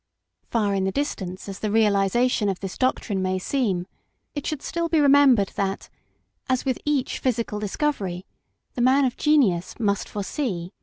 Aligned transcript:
Far 0.49 0.73
in 0.73 0.85
the 0.85 0.91
distance 0.91 1.47
as 1.47 1.59
the 1.59 1.67
realisa 1.67 2.27
tion 2.31 2.49
of 2.49 2.59
this 2.59 2.75
doctrine 2.75 3.21
may 3.21 3.37
seem, 3.37 3.85
it 4.33 4.47
should 4.47 4.63
still 4.63 4.89
be 4.89 4.97
PARENTAGE. 4.97 5.11
19 5.11 5.13
remembered 5.27 5.47
that, 5.49 5.89
as 6.49 6.65
with 6.65 6.79
each 6.85 7.19
physical 7.19 7.59
discovery, 7.59 8.25
the 8.73 8.81
man 8.81 9.05
of 9.05 9.15
genius 9.15 9.79
must 9.79 10.09
foresee. 10.09 10.71